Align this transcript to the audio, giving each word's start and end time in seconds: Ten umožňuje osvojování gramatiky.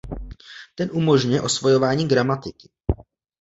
Ten 0.75 0.89
umožňuje 0.93 1.41
osvojování 1.41 2.07
gramatiky. 2.07 2.69